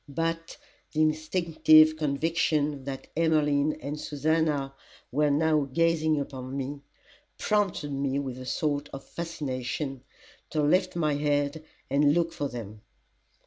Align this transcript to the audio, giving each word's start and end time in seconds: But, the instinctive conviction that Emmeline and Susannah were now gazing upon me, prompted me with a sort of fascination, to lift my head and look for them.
But, 0.09 0.57
the 0.93 1.01
instinctive 1.03 1.95
conviction 1.95 2.85
that 2.85 3.09
Emmeline 3.15 3.73
and 3.73 3.99
Susannah 3.99 4.73
were 5.11 5.29
now 5.29 5.65
gazing 5.71 6.19
upon 6.19 6.57
me, 6.57 6.81
prompted 7.37 7.91
me 7.93 8.17
with 8.17 8.39
a 8.39 8.45
sort 8.47 8.89
of 8.93 9.03
fascination, 9.05 10.01
to 10.49 10.63
lift 10.63 10.95
my 10.95 11.13
head 11.13 11.63
and 11.87 12.15
look 12.15 12.33
for 12.33 12.47
them. 12.47 12.81